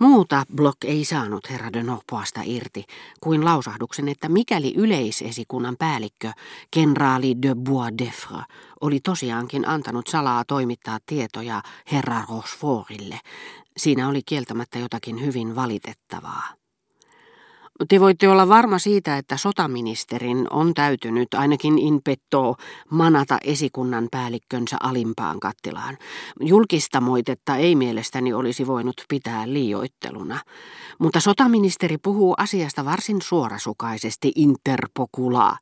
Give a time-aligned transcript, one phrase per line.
[0.00, 2.84] Muuta Block ei saanut herra de Norpoasta irti
[3.20, 6.32] kuin lausahduksen, että mikäli yleisesikunnan päällikkö,
[6.70, 8.42] kenraali de Boisdeffre,
[8.80, 11.62] oli tosiaankin antanut salaa toimittaa tietoja
[11.92, 13.20] herra Rochefortille,
[13.76, 16.65] siinä oli kieltämättä jotakin hyvin valitettavaa.
[17.88, 22.56] Te voitte olla varma siitä, että sotaministerin on täytynyt ainakin in petto
[22.90, 25.98] manata esikunnan päällikkönsä alimpaan kattilaan.
[26.40, 30.40] Julkista moitetta ei mielestäni olisi voinut pitää liioitteluna.
[30.98, 35.58] Mutta sotaministeri puhuu asiasta varsin suorasukaisesti interpokulaa.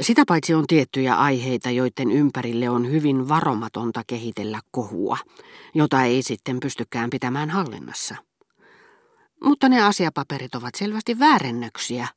[0.00, 5.16] Sitä paitsi on tiettyjä aiheita, joiden ympärille on hyvin varomatonta kehitellä kohua,
[5.74, 8.29] jota ei sitten pystykään pitämään hallinnassa.
[9.44, 12.08] Mutta ne asiapaperit ovat selvästi väärennöksiä,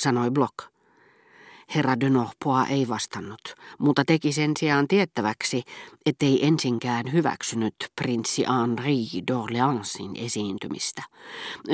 [0.00, 0.71] sanoi Block.
[1.74, 3.40] Herra de Norpoa ei vastannut,
[3.78, 5.62] mutta teki sen sijaan tiettäväksi,
[6.06, 11.02] ettei ensinkään hyväksynyt prinssi Henri d'Orleansin esiintymistä.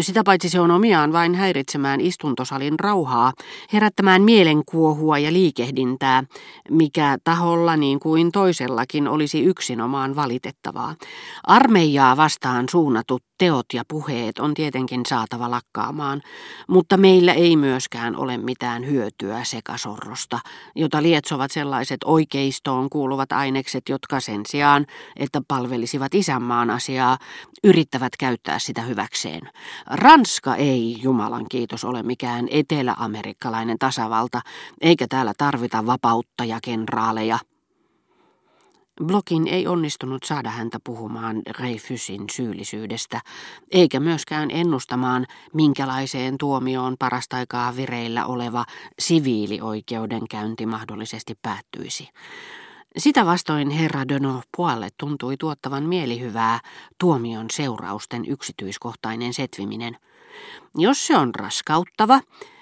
[0.00, 3.32] Sitä paitsi se on omiaan vain häiritsemään istuntosalin rauhaa,
[3.72, 6.24] herättämään mielenkuohua ja liikehdintää,
[6.70, 10.94] mikä taholla niin kuin toisellakin olisi yksinomaan valitettavaa.
[11.46, 16.20] Armeijaa vastaan suunnatut teot ja puheet on tietenkin saatava lakkaamaan,
[16.68, 19.44] mutta meillä ei myöskään ole mitään hyötyä
[19.88, 20.40] sekasorrosta,
[20.74, 24.86] jota lietsovat sellaiset oikeistoon kuuluvat ainekset, jotka sen sijaan,
[25.16, 27.18] että palvelisivat isänmaan asiaa,
[27.64, 29.50] yrittävät käyttää sitä hyväkseen.
[29.86, 34.40] Ranska ei, Jumalan kiitos, ole mikään eteläamerikkalainen tasavalta,
[34.80, 37.38] eikä täällä tarvita vapautta-ja-kenraaleja.
[39.04, 43.20] Blokin ei onnistunut saada häntä puhumaan Reifysin syyllisyydestä,
[43.70, 48.64] eikä myöskään ennustamaan, minkälaiseen tuomioon parastaikaa vireillä oleva
[48.98, 52.08] siviilioikeudenkäynti mahdollisesti päättyisi.
[52.98, 56.60] Sitä vastoin herra Dono puolle tuntui tuottavan mielihyvää
[57.00, 59.96] tuomion seurausten yksityiskohtainen setviminen.
[60.74, 62.20] Jos se on raskauttava,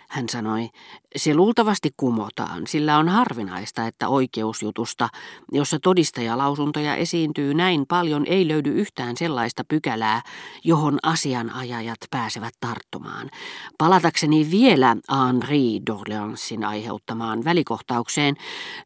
[0.09, 0.69] hän sanoi,
[1.17, 5.09] se luultavasti kumotaan, sillä on harvinaista, että oikeusjutusta,
[5.53, 10.23] jossa todistajalausuntoja esiintyy näin paljon, ei löydy yhtään sellaista pykälää,
[10.65, 13.31] johon asianajajat pääsevät tarttumaan.
[13.79, 18.35] Palatakseni vielä Henri d'Orleansin aiheuttamaan välikohtaukseen,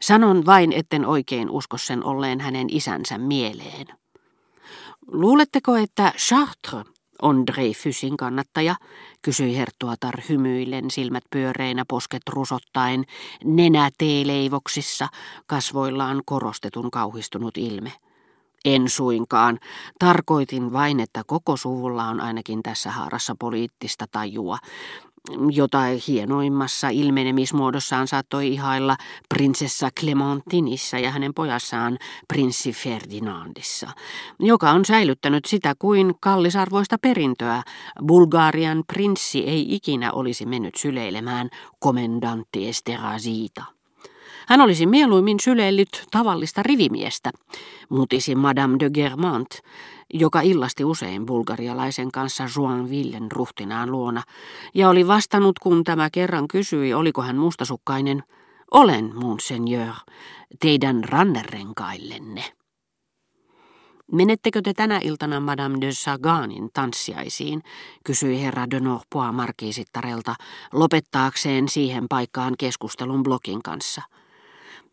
[0.00, 3.86] sanon vain, etten oikein usko sen olleen hänen isänsä mieleen.
[5.06, 8.74] Luuletteko, että Chartres on Dreyfusin kannattaja,
[9.22, 13.04] kysyi Herttuatar hymyillen, silmät pyöreinä, posket rusottaen,
[13.44, 15.08] nenä teeleivoksissa,
[15.46, 17.92] kasvoillaan korostetun kauhistunut ilme.
[18.64, 19.58] En suinkaan.
[19.98, 24.58] Tarkoitin vain, että koko suvulla on ainakin tässä haarassa poliittista tajua
[25.52, 28.96] jota hienoimmassa ilmenemismuodossaan saattoi ihailla
[29.34, 31.98] prinsessa Clementinissa ja hänen pojassaan
[32.28, 33.90] prinssi Ferdinandissa,
[34.40, 37.62] joka on säilyttänyt sitä kuin kallisarvoista perintöä.
[38.06, 41.48] Bulgarian prinssi ei ikinä olisi mennyt syleilemään
[41.78, 43.64] komendantti Esterhazyta.
[44.48, 47.30] Hän olisi mieluimmin syleillyt tavallista rivimiestä,
[47.88, 49.48] mutisi Madame de Germant,
[50.14, 52.44] joka illasti usein bulgarialaisen kanssa
[52.90, 54.22] Villen ruhtinaan luona,
[54.74, 58.22] ja oli vastannut, kun tämä kerran kysyi, oliko hän mustasukkainen,
[58.70, 59.94] olen, monseigneur,
[60.60, 62.44] teidän rannerenkaillenne.
[64.12, 67.62] Menettekö te tänä iltana Madame de Saganin tanssiaisiin,
[68.04, 70.34] kysyi herra de Norpois markiisittarelta,
[70.72, 74.02] lopettaakseen siihen paikkaan keskustelun blokin kanssa–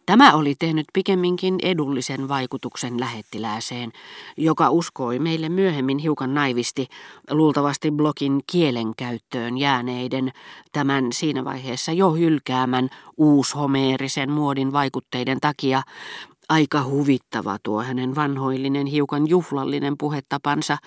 [0.07, 3.91] Tämä oli tehnyt pikemminkin edullisen vaikutuksen lähettilääseen,
[4.37, 6.87] joka uskoi meille myöhemmin hiukan naivisti,
[7.29, 10.31] luultavasti blokin kielenkäyttöön jääneiden,
[10.71, 15.81] tämän siinä vaiheessa jo hylkäämän uushomeerisen muodin vaikutteiden takia,
[16.49, 20.77] Aika huvittava tuo hänen vanhoillinen, hiukan juhlallinen puhetapansa.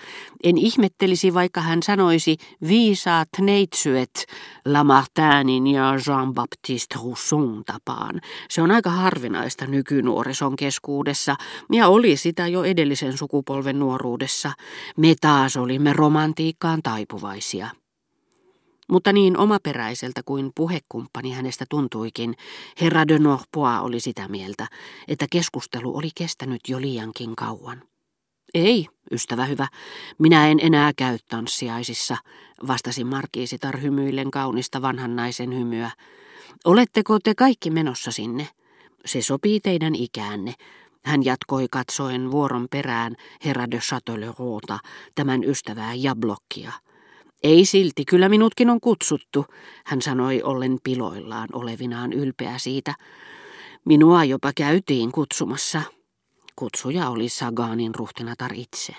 [0.43, 4.25] En ihmettelisi, vaikka hän sanoisi viisaat neitsyet
[4.65, 8.21] Lamartinin ja Jean-Baptiste Rousseau tapaan.
[8.49, 11.35] Se on aika harvinaista nykynuorison keskuudessa
[11.71, 14.51] ja oli sitä jo edellisen sukupolven nuoruudessa.
[14.97, 17.80] Me taas olimme romantiikkaan taipuvaisia.
[18.91, 22.35] Mutta niin omaperäiseltä kuin puhekumppani hänestä tuntuikin,
[22.81, 24.67] herra de Norpois oli sitä mieltä,
[25.07, 27.83] että keskustelu oli kestänyt jo liiankin kauan.
[28.53, 29.67] Ei, ystävä hyvä,
[30.17, 32.17] minä en enää käy tanssiaisissa,
[32.67, 35.91] vastasi markiisitar hymyillen kaunista vanhan naisen hymyä.
[36.65, 38.47] Oletteko te kaikki menossa sinne?
[39.05, 40.53] Se sopii teidän ikäänne.
[41.05, 43.15] Hän jatkoi katsoen vuoron perään
[43.45, 44.79] herra de Châtelleraulta,
[45.15, 46.71] tämän ystävää ja blokkia.
[47.43, 49.45] Ei silti, kyllä minutkin on kutsuttu,
[49.85, 52.95] hän sanoi ollen piloillaan olevinaan ylpeä siitä.
[53.85, 55.81] Minua jopa käytiin kutsumassa.
[56.55, 58.93] Kutsuja oli Saganin ruhtinatar itse.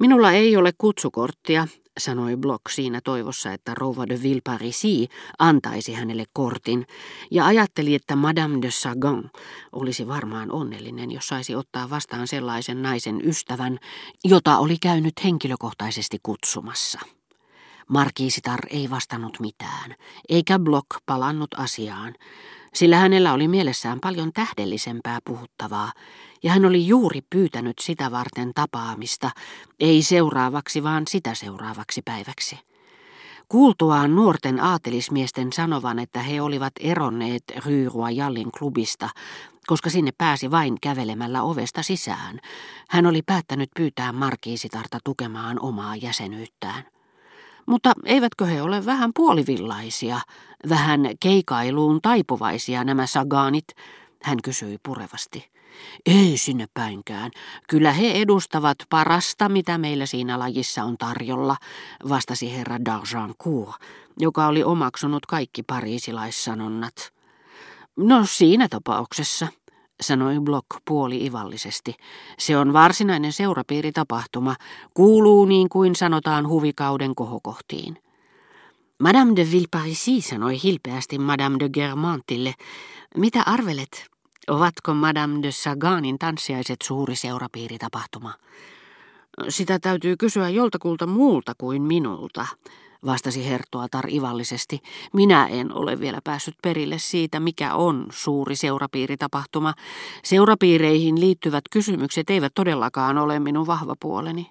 [0.00, 1.68] Minulla ei ole kutsukorttia,
[1.98, 5.08] sanoi Block siinä toivossa, että rouva de Villeparisi
[5.38, 6.86] antaisi hänelle kortin,
[7.30, 9.30] ja ajatteli, että Madame de Sagan
[9.72, 13.78] olisi varmaan onnellinen, jos saisi ottaa vastaan sellaisen naisen ystävän,
[14.24, 17.00] jota oli käynyt henkilökohtaisesti kutsumassa.
[17.88, 19.94] Markiisitar ei vastannut mitään,
[20.28, 22.14] eikä Block palannut asiaan,
[22.74, 25.92] sillä hänellä oli mielessään paljon tähdellisempää puhuttavaa,
[26.42, 29.30] ja hän oli juuri pyytänyt sitä varten tapaamista,
[29.80, 32.58] ei seuraavaksi, vaan sitä seuraavaksi päiväksi.
[33.48, 39.08] Kuultuaan nuorten aatelismiesten sanovan, että he olivat eronneet Ryyrua Jallin klubista,
[39.66, 42.40] koska sinne pääsi vain kävelemällä ovesta sisään,
[42.88, 46.97] hän oli päättänyt pyytää Markiisitarta tukemaan omaa jäsenyyttään.
[47.68, 50.20] Mutta eivätkö he ole vähän puolivillaisia,
[50.68, 53.64] vähän keikailuun taipuvaisia nämä sagaanit,
[54.22, 55.50] hän kysyi purevasti.
[56.06, 57.30] Ei sinne päinkään.
[57.68, 61.56] Kyllä he edustavat parasta, mitä meillä siinä lajissa on tarjolla,
[62.08, 63.86] vastasi herra d'Argencourt,
[64.18, 67.12] joka oli omaksunut kaikki pariisilaissanonnat.
[67.96, 69.46] No siinä tapauksessa,
[70.00, 71.94] sanoi Block puoli-ivallisesti.
[72.38, 74.56] Se on varsinainen seurapiiritapahtuma,
[74.94, 77.98] kuuluu niin kuin sanotaan huvikauden kohokohtiin.
[78.98, 82.54] Madame de Villeparisi sanoi hilpeästi Madame de Germantille,
[83.16, 84.06] mitä arvelet,
[84.48, 88.34] Ovatko Madame de Saganin tanssiaiset suuri seurapiiritapahtuma?
[89.48, 92.46] Sitä täytyy kysyä joltakulta muulta kuin minulta,
[93.06, 94.80] vastasi Hertoatar ivallisesti.
[95.12, 99.74] Minä en ole vielä päässyt perille siitä, mikä on suuri seurapiiritapahtuma.
[100.24, 104.50] Seurapiireihin liittyvät kysymykset eivät todellakaan ole minun vahva puoleni.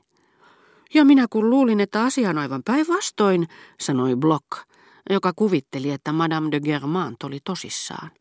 [0.94, 3.48] Ja minä kun luulin, että asia on aivan päinvastoin,
[3.80, 4.46] sanoi Block,
[5.10, 8.12] joka kuvitteli, että Madame de Germant oli tosissaan.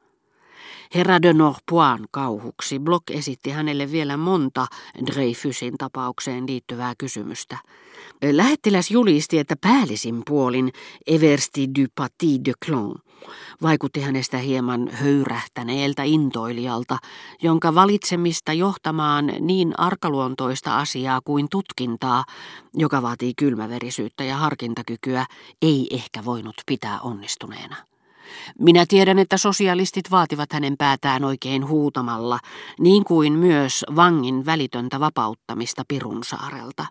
[0.95, 4.67] Herra de Norpoin kauhuksi Block esitti hänelle vielä monta
[5.07, 7.59] Dreyfusin tapaukseen liittyvää kysymystä.
[8.33, 10.73] Lähettiläs julisti, että päällisin puolin
[11.07, 12.95] Eversti du Paty de Clon
[13.63, 16.99] vaikutti hänestä hieman höyrähtäneeltä intoilijalta,
[17.43, 22.25] jonka valitsemista johtamaan niin arkaluontoista asiaa kuin tutkintaa,
[22.75, 25.27] joka vaatii kylmäverisyyttä ja harkintakykyä,
[25.63, 27.77] ei ehkä voinut pitää onnistuneena.
[28.59, 32.39] Minä tiedän, että sosialistit vaativat hänen päätään oikein huutamalla,
[32.81, 36.87] niin kuin myös vangin välitöntä vapauttamista Pirunsaarelta.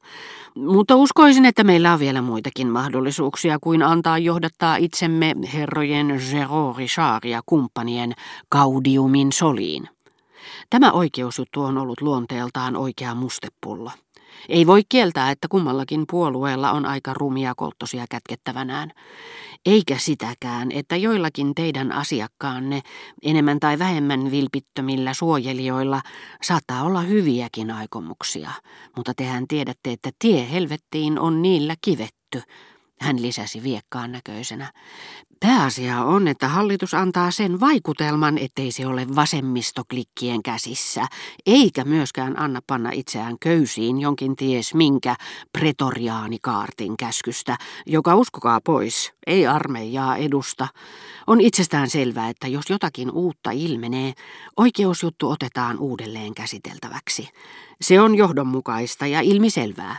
[0.56, 7.24] Mutta uskoisin, että meillä on vielä muitakin mahdollisuuksia kuin antaa johdattaa itsemme herrojen Gero Richard
[7.24, 8.14] ja kumppanien
[8.52, 9.90] Gaudiumin soliin.
[10.70, 13.92] Tämä oikeusjuttu on ollut luonteeltaan oikea mustepullo.
[14.50, 18.92] Ei voi kieltää, että kummallakin puolueella on aika rumia kolttosia kätkettävänään.
[19.66, 22.82] Eikä sitäkään, että joillakin teidän asiakkaanne,
[23.24, 26.02] enemmän tai vähemmän vilpittömillä suojelijoilla,
[26.42, 28.52] saattaa olla hyviäkin aikomuksia.
[28.96, 32.42] Mutta tehän tiedätte, että tie helvettiin on niillä kivetty,
[33.02, 34.72] hän lisäsi viekkaan näköisenä.
[35.40, 41.06] Pääasia on, että hallitus antaa sen vaikutelman, ettei se ole vasemmistoklikkien käsissä,
[41.46, 45.16] eikä myöskään anna panna itseään köysiin jonkin ties minkä
[45.54, 50.68] pretoriaanikaartin käskystä, joka uskokaa pois, ei armeijaa edusta.
[51.28, 54.14] On itsestään selvää, että jos jotakin uutta ilmenee,
[54.58, 57.30] oikeusjuttu otetaan uudelleen käsiteltäväksi.
[57.82, 59.98] Se on johdonmukaista ja ilmiselvää.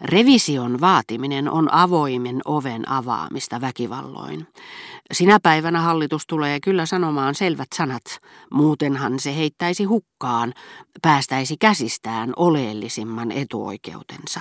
[0.00, 4.46] Revision vaatiminen on avoimen oven avaamista väkivalloin.
[5.12, 8.02] Sinä päivänä hallitus tulee kyllä sanomaan selvät sanat,
[8.50, 10.54] muutenhan se heittäisi hukkaan,
[11.02, 14.38] päästäisi käsistään oleellisimman etuoikeutensa.